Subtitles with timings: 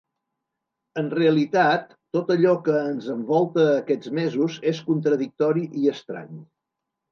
[1.01, 6.45] En realitat, tot allò que ens envolta aquests mesos és contradictori i estrany.